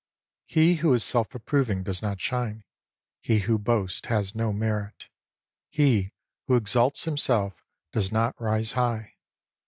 [0.45, 2.63] •He who is self approving does not shine.
[3.19, 5.09] He who boasts has no merit.
[5.69, 6.11] He
[6.47, 9.17] who exalts himself does not rise high.